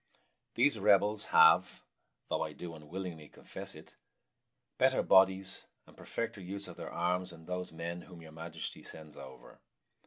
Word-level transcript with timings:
"These 0.55 0.79
rebels... 0.79 1.25
have 1.25 1.83
(though 2.27 2.41
I 2.41 2.53
do 2.53 2.73
unwillingly 2.73 3.29
confess 3.29 3.75
it) 3.75 3.97
better 4.79 5.03
bodies 5.03 5.67
and 5.85 5.95
perfecter 5.95 6.41
use 6.41 6.67
of 6.67 6.75
their 6.75 6.91
arms 6.91 7.29
than 7.29 7.45
those 7.45 7.71
men 7.71 8.01
whom 8.01 8.23
your 8.23 8.31
Majesty 8.31 8.81
sends 8.81 9.15
over." 9.15 9.61